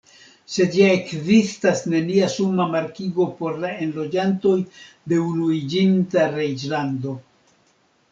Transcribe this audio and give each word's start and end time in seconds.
Sed 0.51 0.75
ja 0.75 0.85
ekzistas 0.93 1.83
nenia 1.93 2.29
suma 2.35 2.65
markigo 2.75 3.27
por 3.41 3.59
la 3.65 3.69
enloĝantoj 3.85 4.55
de 5.13 5.21
Unuiĝinta 5.27 6.25
Reĝlando. 6.33 7.15